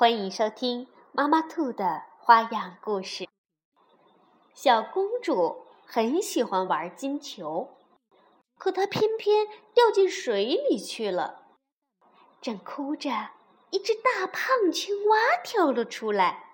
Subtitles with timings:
[0.00, 3.28] 欢迎收听妈妈兔的花样故事。
[4.54, 7.68] 小公主很喜欢玩金球，
[8.56, 11.42] 可她偏偏掉进水里去了。
[12.40, 13.10] 正哭着，
[13.68, 16.44] 一只大胖青蛙跳了出来。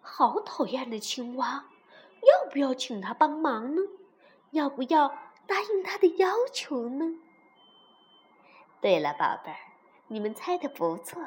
[0.00, 1.66] 好讨厌的青蛙！
[2.22, 3.82] 要不要请他帮忙呢？
[4.52, 5.08] 要不要
[5.46, 7.04] 答应他的要求呢？
[8.80, 9.58] 对了，宝贝儿，
[10.08, 11.22] 你们猜的不错。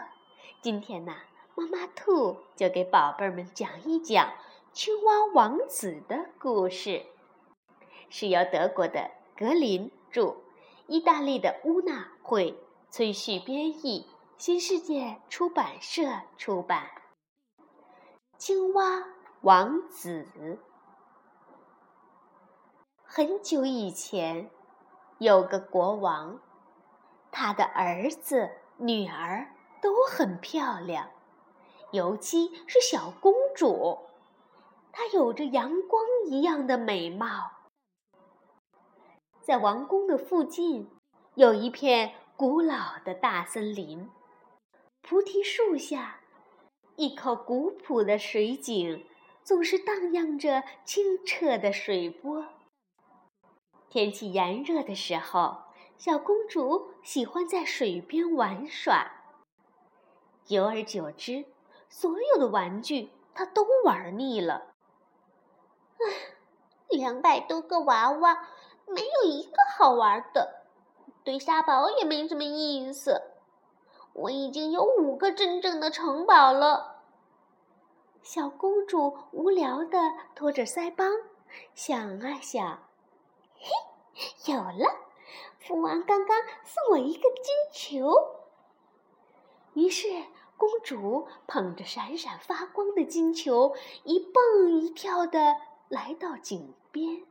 [0.67, 1.13] 今天呢，
[1.55, 4.33] 妈妈兔就给宝贝儿们讲一讲
[4.73, 7.05] 青蛙王子的故事，
[8.09, 10.35] 是由德国的格林著，
[10.85, 16.01] 意大利的乌娜绘，崔旭编译，新世界出版社
[16.37, 16.89] 出版。
[18.37, 19.05] 青蛙
[19.39, 20.59] 王子。
[23.05, 24.51] 很久以前，
[25.17, 26.41] 有个国王，
[27.31, 29.53] 他的儿子、女儿。
[29.81, 31.09] 都很漂亮，
[31.91, 33.99] 尤其是小公主，
[34.91, 37.51] 她有着阳光一样的美貌。
[39.41, 40.89] 在王宫的附近，
[41.35, 44.09] 有一片古老的大森林，
[45.01, 46.19] 菩提树下，
[46.95, 49.05] 一口古朴的水井
[49.43, 52.45] 总是荡漾着清澈的水波。
[53.89, 55.59] 天气炎热的时候，
[55.97, 59.16] 小公主喜欢在水边玩耍。
[60.47, 61.45] 久而久之，
[61.89, 64.73] 所有的玩具他都玩腻了。
[65.99, 66.05] 唉，
[66.87, 68.47] 两百多个娃娃，
[68.85, 70.63] 没有一个好玩的，
[71.25, 73.21] 堆沙堡也没什么意思。
[74.13, 77.01] 我已经有五个真正的城堡了。
[78.23, 79.99] 小公主无聊的
[80.33, 81.11] 托着腮帮，
[81.75, 82.87] 想啊想，
[83.59, 84.95] 嘿，有了！
[85.59, 88.09] 父王刚刚送我一个金球。
[89.73, 90.07] 于是，
[90.57, 95.55] 公主捧着闪闪发光的金球，一蹦一跳的
[95.87, 97.23] 来到井边，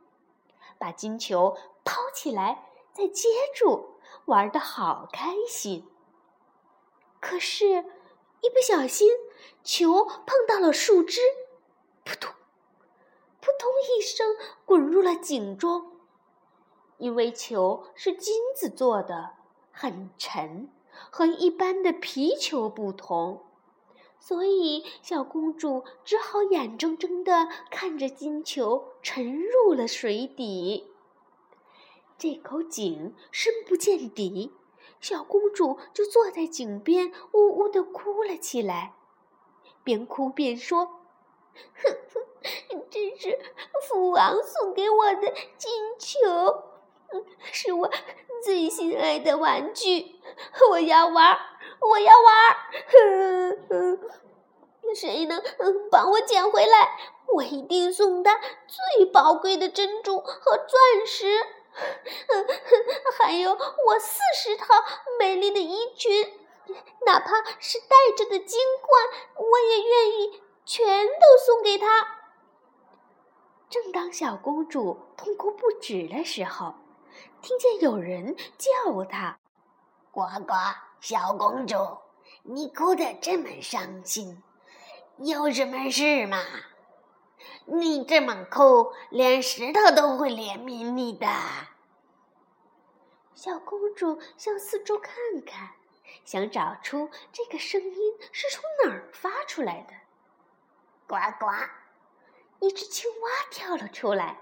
[0.77, 5.85] 把金球抛起来，再接住，玩的好开心。
[7.19, 9.09] 可是，一不小心，
[9.63, 11.19] 球碰到了树枝，
[12.05, 12.33] 扑通，
[13.41, 14.35] 扑通一声
[14.65, 15.97] 滚入了井中。
[16.97, 19.35] 因为球是金子做的，
[19.71, 20.71] 很沉。
[21.09, 23.45] 和一般的皮球不同，
[24.19, 30.91] 所以小公主只好眼睁睁地看着金球沉入了水底。
[32.17, 34.51] 这口井深不见底，
[34.99, 38.95] 小公主就坐在井边，呜呜地哭了起来，
[39.83, 40.85] 边哭边说
[41.75, 43.39] ：“哼哼，这是
[43.87, 46.63] 父王送给我的金球。”
[47.51, 47.89] 是我
[48.43, 50.19] 最心爱的玩具，
[50.69, 51.37] 我要玩，
[51.81, 52.55] 我要玩。
[54.95, 55.41] 谁能
[55.91, 56.97] 帮我捡回来？
[57.33, 61.27] 我一定送他最宝贵的珍珠和钻石，
[63.19, 64.65] 还有我四十套
[65.19, 66.25] 美丽的衣裙，
[67.05, 72.07] 哪怕是带着的金冠，我也愿意全都送给他。
[73.69, 76.75] 正当小公主痛哭不止的时候，
[77.41, 79.39] 听见有人叫她
[80.11, 80.53] ：“呱呱，
[80.99, 81.75] 小公主，
[82.43, 84.41] 你哭得这么伤心，
[85.17, 86.43] 有什么事吗？
[87.65, 91.27] 你这么哭，连石头都会怜悯你的。”
[93.35, 95.13] 小公主向四周看
[95.45, 95.69] 看，
[96.25, 99.93] 想找出这个声音是从哪儿发出来的。
[101.07, 101.51] 呱呱，
[102.59, 104.41] 一只青蛙跳了出来。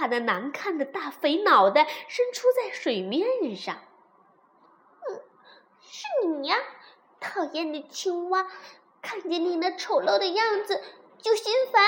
[0.00, 3.76] 他的难看的大肥脑袋伸出在水面上。
[5.06, 5.20] 嗯，
[5.82, 6.56] 是你呀，
[7.20, 8.46] 讨厌的青蛙！
[9.02, 10.82] 看见你那丑陋的样子
[11.18, 11.84] 就心烦。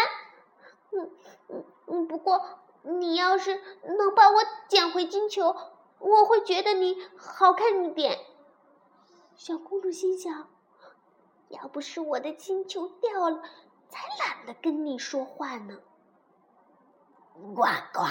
[0.91, 1.11] 嗯
[1.49, 5.57] 嗯嗯，不过你要是能把我捡回金球，
[5.99, 8.19] 我会觉得你好看一点。
[9.37, 10.51] 小公主心想：
[11.49, 13.43] 要不是我的金球掉了，
[13.89, 15.81] 才懒得跟你说话呢。
[17.55, 17.63] 呱
[17.93, 18.05] 呱，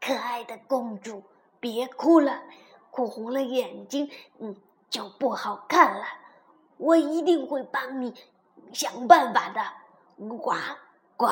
[0.00, 1.22] 可爱的公主，
[1.58, 2.42] 别哭了，
[2.90, 4.56] 哭红了眼睛，嗯，
[4.88, 6.04] 就不好看了。
[6.76, 8.14] 我一定会帮你
[8.72, 9.62] 想办法的。
[10.38, 10.54] 呱
[11.16, 11.26] 呱！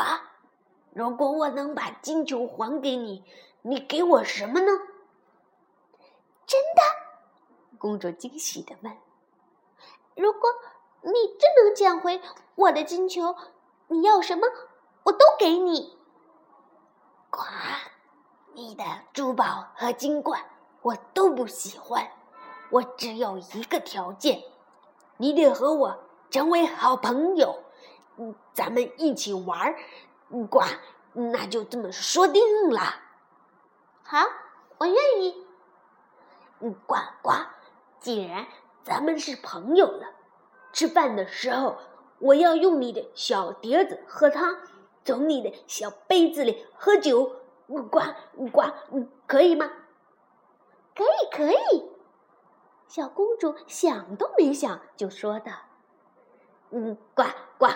[0.93, 3.23] 如果我能把金球还给你，
[3.63, 4.73] 你给我什么呢？
[6.47, 7.77] 真的？
[7.79, 8.97] 公主惊喜的问。
[10.15, 10.51] 如果
[11.03, 12.21] 你真能捡回
[12.55, 13.37] 我的金球，
[13.89, 14.47] 你要什么，
[15.05, 15.98] 我都给你。
[17.39, 17.45] 呱！
[18.53, 18.83] 你的
[19.13, 20.43] 珠宝和金冠
[20.83, 22.11] 我都不喜欢，
[22.69, 24.43] 我只有一个条件，
[25.19, 25.97] 你得和我
[26.31, 27.63] 成为好朋友。
[28.17, 29.79] 嗯，咱们一起玩儿，
[30.51, 30.65] 呱，
[31.13, 32.81] 那就这么说定了。
[34.03, 34.19] 好，
[34.79, 35.47] 我愿意。
[36.59, 37.31] 嗯，呱呱，
[38.01, 38.49] 既然
[38.83, 40.09] 咱们是朋友了，
[40.73, 41.77] 吃饭的时候
[42.19, 44.57] 我要用你的小碟子喝汤，
[45.09, 47.37] 从你的小杯子里喝酒。
[47.67, 47.83] 呱
[48.51, 48.63] 呱，
[49.27, 49.71] 可以吗？
[50.95, 51.91] 可以，可以。
[52.87, 55.53] 小公主想都没想就说道
[56.71, 57.25] ：“嗯，呱
[57.59, 57.69] 呱。”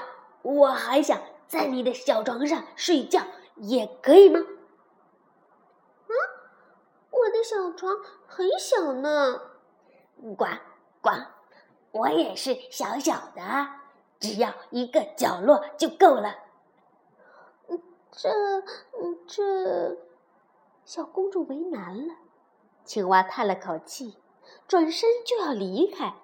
[0.42, 3.20] 我还想在你的小床上睡觉，
[3.56, 4.40] 也可以吗？
[4.40, 6.14] 啊，
[7.10, 7.96] 我的小床
[8.26, 9.40] 很小呢。
[10.36, 10.46] 呱
[11.00, 11.10] 呱，
[11.92, 13.42] 我也是小小的，
[14.18, 16.41] 只要一个角落就够了。
[18.12, 18.30] 这，
[19.26, 19.96] 这，
[20.84, 22.14] 小公主为难了。
[22.84, 24.18] 青蛙叹了口气，
[24.68, 26.04] 转身就要离开。
[26.04, 26.16] 啊，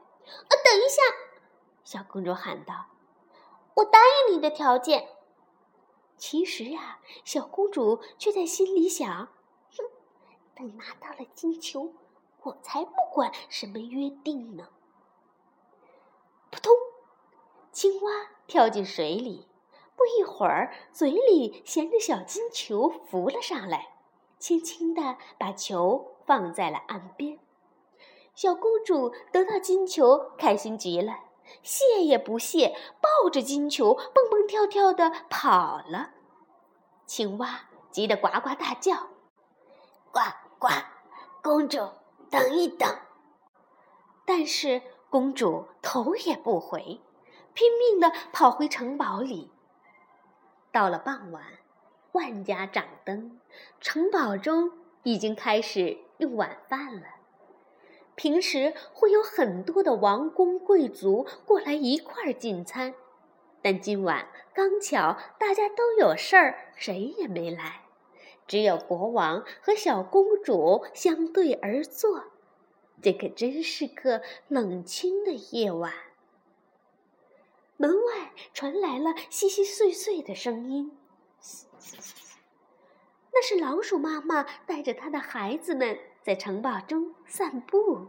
[0.50, 1.02] 等一下！
[1.82, 2.86] 小公主喊道。
[3.76, 3.98] 我答
[4.28, 5.08] 应你的条件。
[6.18, 9.84] 其实呀，小公主却在心里想：哼，
[10.54, 11.94] 等拿到了金球，
[12.42, 14.68] 我才不管什么约定呢。
[16.50, 16.72] 扑通，
[17.72, 18.10] 青蛙
[18.46, 19.46] 跳进水里，
[19.98, 23.96] 不一会儿，嘴里衔着小金球浮了上来，
[24.38, 27.40] 轻轻地把球放在了岸边。
[28.36, 31.24] 小公主得到金球，开心极了。
[31.62, 36.10] 谢也不谢，抱着金球蹦蹦跳跳的跑了。
[37.04, 38.94] 青蛙急得呱呱大叫
[40.12, 40.20] ：“呱
[40.60, 40.68] 呱，
[41.42, 41.80] 公主，
[42.30, 42.88] 等一等！”
[44.24, 47.00] 但是公主头也不回，
[47.54, 49.50] 拼命地跑回城堡里。
[50.78, 51.42] 到了傍晚，
[52.12, 53.40] 万家掌灯，
[53.80, 54.70] 城堡中
[55.02, 57.02] 已经开始用晚饭了。
[58.14, 62.94] 平时会有很多的王公贵族过来一块儿进餐，
[63.60, 67.80] 但今晚刚巧大家都有事儿，谁也没来，
[68.46, 72.22] 只有国王和小公主相对而坐。
[73.02, 75.92] 这可真是个冷清的夜晚。
[77.78, 80.96] 门外传来了稀稀碎碎的声音，
[83.32, 85.98] 那是老鼠妈妈带着她的孩子们。
[86.20, 88.08] 在城堡中散步。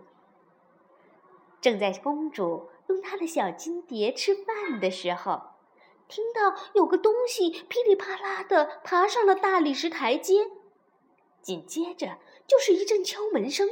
[1.62, 5.42] 正在公主用她的小金碟吃饭的时候，
[6.10, 10.52] 听到有个东西噼里啪啦的爬上了大理石台阶，
[11.42, 13.70] 紧接着就是一阵敲门声。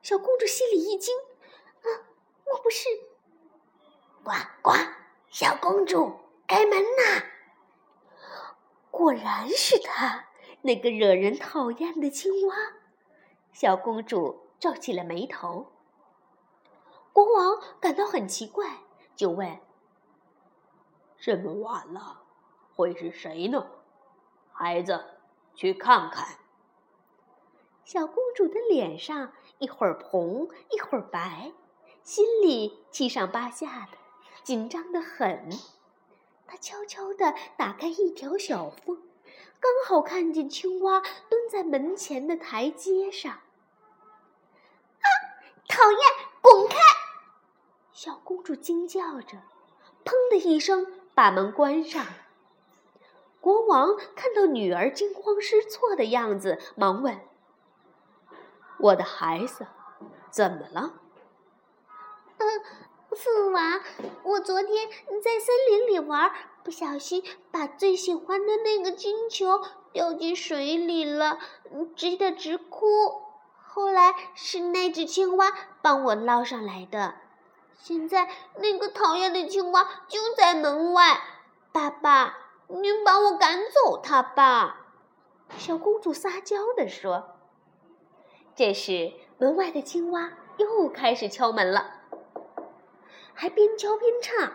[0.00, 1.14] 小公主心里一惊
[2.46, 2.88] ：“莫，不是！”
[4.24, 4.30] 呱
[4.62, 4.72] 呱，
[5.28, 7.22] 小公主，开门呐！
[8.90, 10.24] 果然是他。
[10.62, 12.56] 那个惹人讨厌的青蛙，
[13.52, 15.70] 小公主皱起了眉头。
[17.12, 18.78] 国王感到很奇怪，
[19.14, 19.60] 就问
[21.20, 22.22] ：“这么晚了，
[22.74, 23.64] 会是谁呢？”
[24.50, 25.04] 孩子，
[25.54, 26.38] 去看看。
[27.84, 31.52] 小公主的脸上一会儿红一会儿白，
[32.06, 33.98] 心里七上八下的，
[34.44, 35.50] 紧张的很。
[36.46, 39.02] 他悄悄地打开一条小缝。
[39.58, 43.32] 刚好看见青蛙蹲在门前的台阶上。
[43.32, 45.06] 啊！
[45.66, 46.00] 讨厌，
[46.40, 46.76] 滚开！
[47.92, 49.38] 小公主惊叫着，
[50.04, 52.06] 砰的一声把门关上。
[53.40, 57.18] 国王看到女儿惊慌失措的样子，忙问
[58.78, 59.66] ：“我的孩子，
[60.30, 61.00] 怎么了
[62.38, 62.62] ？”“嗯，
[63.10, 63.80] 父王，
[64.24, 64.88] 我昨天
[65.22, 66.32] 在森林里玩。”
[66.66, 69.62] 不小心把最喜欢的那个金球
[69.92, 71.38] 掉进水里了，
[71.94, 73.22] 急得直哭。
[73.68, 77.14] 后来是那只青蛙帮我捞上来的。
[77.78, 81.20] 现在那个讨厌的青蛙就在门外，
[81.70, 84.86] 爸爸，您把我赶走它吧。”
[85.56, 87.36] 小公主撒娇地说。
[88.56, 91.95] 这时，门外的青蛙又开始敲门了，
[93.36, 94.52] 还边敲边唱。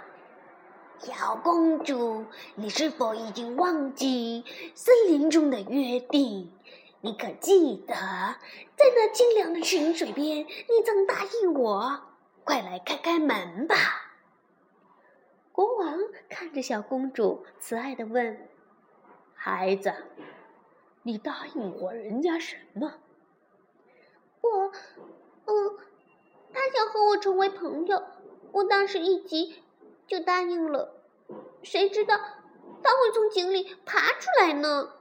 [0.97, 4.43] 小公主，你是否已经忘记
[4.75, 6.51] 森林中的约定？
[7.01, 12.01] 你可记得，在那清凉的泉水边，你曾答应我，
[12.43, 13.75] 快来开开门吧。
[15.51, 15.97] 国王
[16.29, 18.49] 看着小公主，慈爱的问
[19.33, 19.93] ：“孩子，
[21.03, 22.93] 你答应过人家什么？”
[24.41, 24.71] 我，
[25.45, 25.77] 嗯，
[26.53, 28.03] 他想和我成为朋友，
[28.51, 29.63] 我当时一急
[30.07, 31.01] 就答应了。
[31.63, 34.93] 谁知道他会从井里爬出来呢？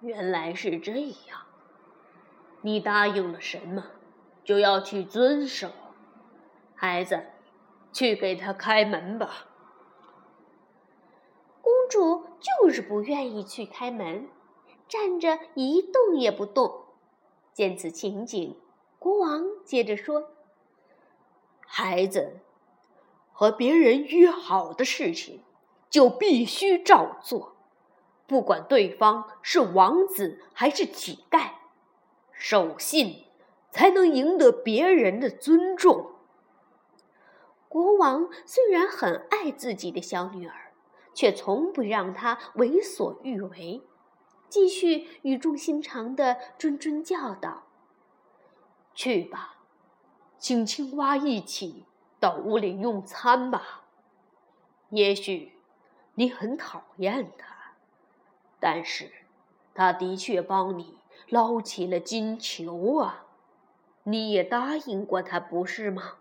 [0.00, 1.42] 原来是这样，
[2.62, 3.84] 你答应了什么，
[4.44, 5.68] 就要去遵守。
[6.74, 7.24] 孩子，
[7.92, 9.46] 去给他开门吧。
[11.60, 14.28] 公主就是不愿意去开门，
[14.88, 16.84] 站着一动也不动。
[17.52, 18.56] 见此情景，
[19.00, 20.30] 国王接着说
[21.70, 22.40] ：“孩子，
[23.30, 25.44] 和别人约好的事情，
[25.90, 27.56] 就必须照做，
[28.26, 31.50] 不管对方是王子还是乞丐。
[32.32, 33.26] 守信，
[33.70, 36.12] 才能赢得别人的尊重。”
[37.68, 40.72] 国王虽然很爱自己的小女儿，
[41.12, 43.82] 却从不让她为所欲为。
[44.48, 47.64] 继续语重心长的谆谆教导
[48.94, 49.57] ：“去吧，
[50.38, 51.84] 请青蛙一起
[52.20, 53.82] 到屋里用餐吧。
[54.90, 55.58] 也许
[56.14, 57.72] 你很讨厌它，
[58.58, 59.10] 但是
[59.74, 63.24] 它的确帮你捞起了金球啊！
[64.04, 66.14] 你也答应过他，不是吗？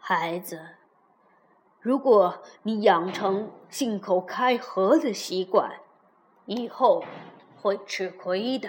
[0.00, 0.70] 孩子，
[1.80, 5.78] 如果你养成信口开河的习惯，
[6.46, 7.04] 以后
[7.60, 8.68] 会吃亏的。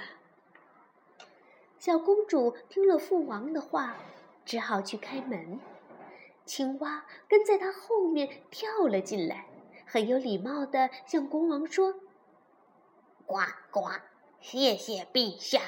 [1.79, 3.95] 小公主听了父王的话，
[4.43, 5.61] 只好去开门。
[6.45, 9.45] 青蛙跟在她后面跳了进来，
[9.85, 11.95] 很有礼貌地向国王说
[13.25, 13.37] ：“呱
[13.71, 13.87] 呱，
[14.41, 15.61] 谢谢陛下。”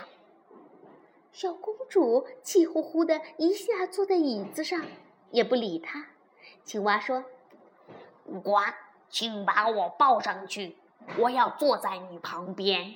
[1.31, 4.81] 小公主气呼呼的一下坐在椅子上，
[5.29, 6.07] 也不理他。
[6.65, 7.23] 青蛙说
[8.43, 8.57] ：“呱，
[9.09, 10.75] 请把我抱上去。”
[11.17, 12.95] 我要坐在你旁边。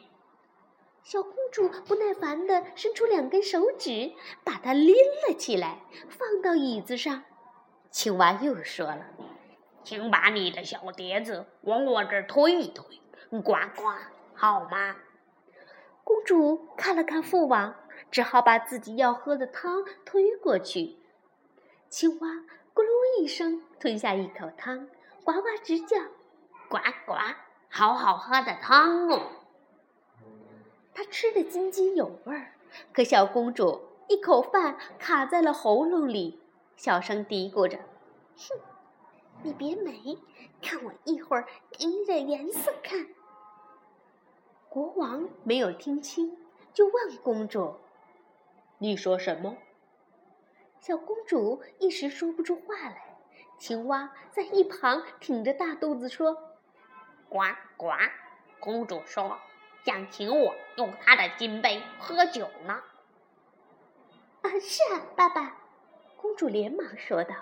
[1.02, 1.24] 小
[1.56, 4.12] 主不耐烦地伸出两根手指，
[4.44, 4.94] 把它拎
[5.26, 7.24] 了起来，放到椅子上。
[7.90, 9.06] 青蛙又说了
[9.82, 12.84] ：“请把你的小碟子往我这儿推一推，
[13.30, 13.40] 呱
[13.74, 13.84] 呱，
[14.34, 14.98] 好吗？”
[16.04, 17.74] 公主看了看父王，
[18.12, 20.98] 只好把自己要喝的汤推过去。
[21.88, 22.28] 青蛙
[22.74, 24.90] 咕噜一声吞下一口汤，
[25.24, 25.96] 呱呱直叫
[26.68, 27.14] ：“呱呱。”
[27.72, 29.22] 好好喝的汤哦！
[30.96, 32.54] 他吃得津津有味儿，
[32.94, 36.42] 可小公主一口饭卡在了喉咙里，
[36.78, 37.78] 小声嘀咕着
[38.40, 38.60] ：“哼，
[39.44, 40.18] 你别美，
[40.62, 43.08] 看我一会儿给你点颜色看。”
[44.70, 46.38] 国王没有听清，
[46.74, 47.76] 就问公主
[48.80, 49.58] ：“你说什么？”
[50.80, 53.18] 小公主一时说不出话来。
[53.58, 56.38] 青蛙在一旁挺着大肚子说。
[57.28, 57.40] 呱
[57.76, 57.88] 呱，
[58.60, 59.40] 公主说
[59.86, 62.74] 想请我用他的金杯喝酒呢。
[64.42, 65.58] 啊，是啊，爸爸。
[66.18, 67.36] 公主连忙说道，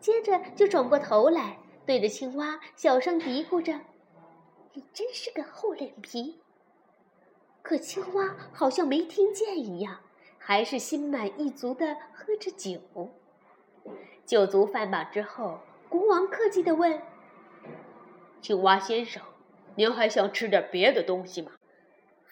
[0.00, 3.78] 接着就转过头来，对着青蛙小声嘀咕着
[4.72, 6.40] ：“你真是个厚脸皮。”
[7.60, 10.00] 可青蛙好像没听见一样，
[10.38, 12.80] 还是心满意足的喝着酒。
[14.24, 17.02] 酒足饭饱之后，国王客气的问。
[18.40, 19.22] 青蛙先生，
[19.74, 21.52] 您还想吃点别的东西吗？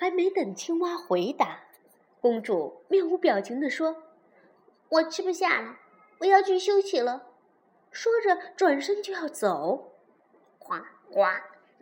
[0.01, 1.61] 还没等青蛙回答，
[2.23, 4.03] 公主面无表情地说
[4.89, 5.77] ：“我吃不下了，
[6.21, 7.27] 我要去休息了。”
[7.93, 9.93] 说着转身就要走。
[10.59, 10.77] 呱
[11.11, 11.27] 呱，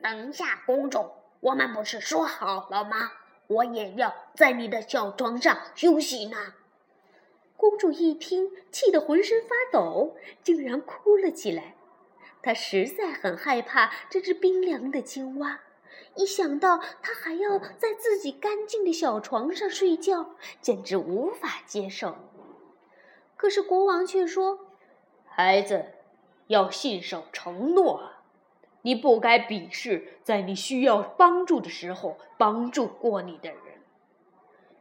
[0.03, 1.09] 等一下，公主，
[1.39, 3.13] 我们不是说好了吗？
[3.47, 6.55] 我也要在你的小床上休息呢。
[7.57, 11.77] 公主一听，气得浑身发抖，竟然哭了起来。
[12.43, 15.61] 她实在很害怕这只冰凉的青蛙，
[16.19, 22.17] 一想到他还要在自己干净的小床上睡觉，简直无法接受。
[23.37, 24.59] 可是国王却说
[25.25, 25.85] ：“孩子，
[26.49, 28.11] 要信守承诺，
[28.83, 33.61] 你不该鄙视在你需要帮助的时候帮助过你的人。”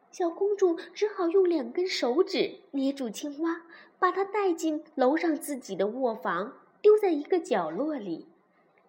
[0.10, 3.62] 小公主只好用两根手指捏住青蛙，
[4.00, 6.54] 把它带进楼上自己的卧房。
[6.82, 8.28] 丢在一个角落里，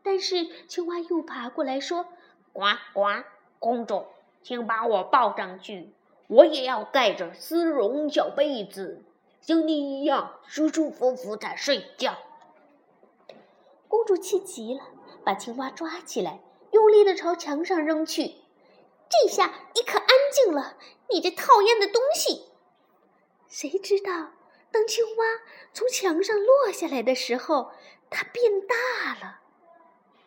[0.02, 2.07] 但是青蛙又爬过来说
[2.52, 2.62] ：“呱
[2.93, 3.25] 呱，
[3.59, 4.07] 公主，
[4.43, 5.93] 请把我抱上去，
[6.26, 9.05] 我也要盖着丝绒小被子，
[9.40, 12.17] 像你一样舒舒服服的睡觉。”
[13.88, 14.83] 公主气急了，
[15.25, 16.40] 把青蛙抓起来，
[16.73, 18.37] 用力的朝墙上扔去。
[19.09, 20.76] 这下你可安静了，
[21.09, 22.49] 你这讨厌的东西！
[23.49, 24.33] 谁知道
[24.71, 25.25] 当青蛙
[25.73, 27.73] 从墙上落下来的时候，
[28.11, 29.40] 它变大了。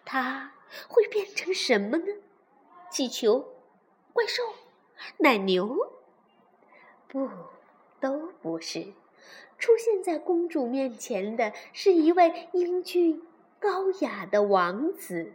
[0.04, 0.54] 它
[0.88, 2.06] 会变成什么呢？
[2.90, 3.54] 气球、
[4.14, 4.44] 怪兽、
[5.18, 5.94] 奶牛？
[7.08, 7.30] 不，
[8.00, 8.94] 都不是。
[9.58, 13.22] 出现在公主面前的是一位英俊
[13.60, 15.34] 高雅的王子，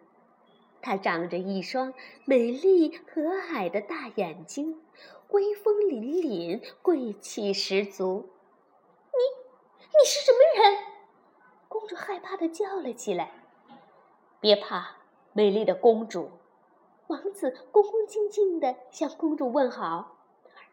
[0.82, 4.82] 他长着一双美丽和蔼的大眼睛，
[5.28, 8.28] 威风凛凛，贵气十足。
[9.12, 10.84] 你，你是什么人？
[11.68, 13.44] 公主害怕的叫了起来。
[14.40, 14.96] 别怕，
[15.36, 16.30] 美丽的公主。
[17.08, 20.14] 王子恭恭敬敬地向公主问好。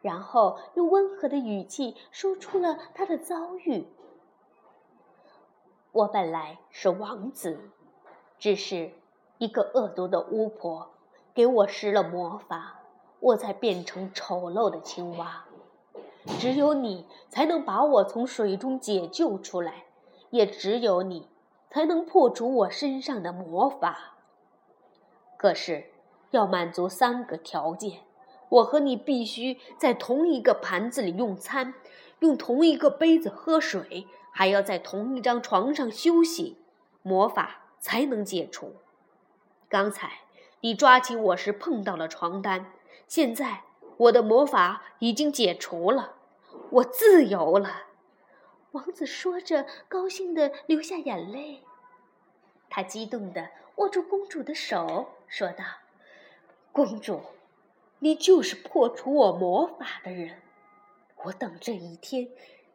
[0.01, 3.85] 然后用温和的语气说出了他的遭遇。
[5.91, 7.71] 我本来是王子，
[8.39, 8.93] 只是
[9.37, 10.91] 一个恶毒的巫婆
[11.33, 12.79] 给我施了魔法，
[13.19, 15.43] 我才变成丑陋的青蛙。
[16.39, 19.87] 只有你才能把我从水中解救出来，
[20.29, 21.27] 也只有你
[21.69, 24.12] 才能破除我身上的魔法。
[25.43, 25.87] 可是
[26.31, 27.99] 要满足三个条件。
[28.47, 31.73] 我和你必须在同一个盘子里用餐，
[32.19, 36.55] 用同一个杯子喝水，还要在同一张床上休息，
[37.01, 38.75] 魔法才能解除。
[39.67, 40.09] 刚才
[40.61, 42.71] 你抓起我时碰到了床单，
[43.09, 43.63] 现在
[43.97, 46.13] 我的魔法已经解除了，
[46.69, 47.87] 我自由了。
[48.71, 51.63] 王子说着，高兴地流下眼泪。
[52.69, 55.63] 他激动地握住公主的手，说道
[56.71, 57.19] ：“公主。”
[57.97, 60.41] 你就是破除我魔法的人，
[61.23, 62.29] 我等这一天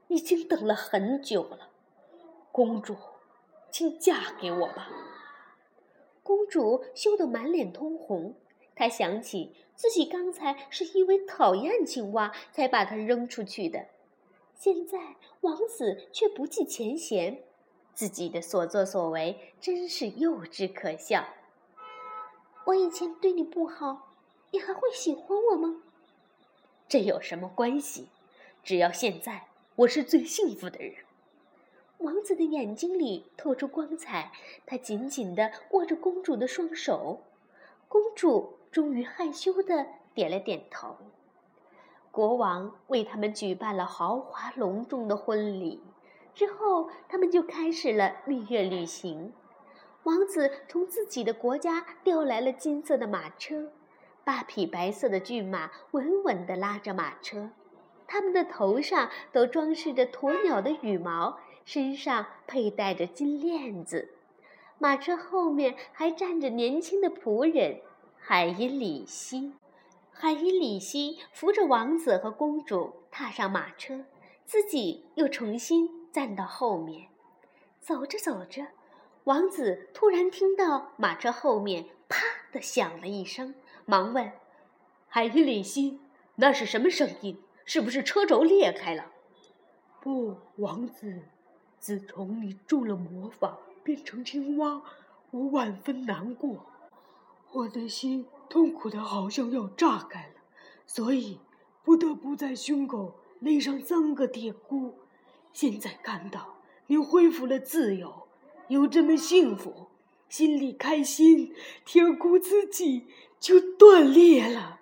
[0.09, 1.69] 已经等了很久了。
[2.51, 2.97] 公主，
[3.71, 4.89] 请嫁给我吧。
[6.25, 8.35] 公主羞得满脸通红，
[8.75, 13.87] 她想起自己刚才是因为讨厌青蛙才把它扔出去的，
[14.57, 14.99] 现在
[15.43, 17.45] 王子却不计前嫌，
[17.95, 21.25] 自己的所作所为真是幼稚可笑。
[22.69, 24.09] 我以前对你不好。
[24.51, 25.77] 你还会喜欢我吗？
[26.87, 28.09] 这有什么关系？
[28.63, 30.97] 只要现在我是最幸福的人。
[31.99, 34.33] 王子的眼睛里透出光彩，
[34.67, 37.23] 他紧紧地握着公主的双手。
[37.89, 40.97] 公主终于害羞地点了点头。
[42.11, 45.83] 国王为他们举办了豪华隆重的婚礼，
[46.35, 49.33] 之后他们就开始了蜜月旅行。
[50.09, 53.71] 王子从自己的国家调来了金色的马车。
[54.25, 57.51] 八匹白色的骏马稳稳地拉着马车，
[58.07, 64.09] 它们的头上都装饰着鸵鸟的羽毛，身上佩戴着金链子。
[64.79, 67.83] 马车后面还站着年轻的仆人
[68.17, 69.53] 海因里希。
[70.11, 74.07] 海因里希扶着王子和公主踏上马车，
[74.47, 77.09] 自己又重新站到后面。
[77.81, 78.67] 走着走着，
[79.29, 83.55] 王子突然听到马车后面“啪”的响了一声。
[83.85, 84.33] 忙问
[85.07, 86.01] ：“海因里希，
[86.37, 87.39] 那是什么声音？
[87.67, 89.13] 是不是车轴裂开了
[90.01, 91.25] ？”“不，王子，
[91.79, 94.81] 自从你中了魔法变成青蛙，
[95.31, 96.65] 我万分难过，
[97.53, 100.41] 我的心痛苦的好像要炸开了，
[100.87, 101.39] 所以
[101.85, 104.95] 不得不在胸口勒上三个铁箍。
[105.53, 108.28] 现在看到你恢复了自由，
[108.69, 109.89] 又这么幸福。”
[110.29, 111.55] 心里开心，
[111.87, 113.07] 铁箍自己
[113.41, 114.81] 就断裂了。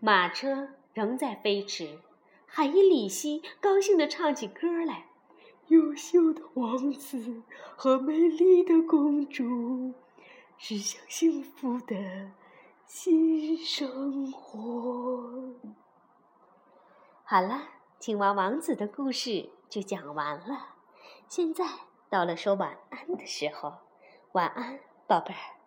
[0.00, 1.98] 马车仍在飞驰，
[2.44, 5.06] 海因里希高兴地唱起歌来
[5.68, 7.42] ：“优秀的王子
[7.74, 9.94] 和美丽的公主，
[10.58, 12.32] 驶向幸福的
[12.84, 15.54] 新生活。”
[17.24, 17.62] 好了，
[17.98, 20.74] 青蛙王子的故事就讲完了。
[21.28, 21.64] 现在
[22.12, 23.72] 到了说晚安的时候。
[24.32, 25.61] 晚安，宝贝儿。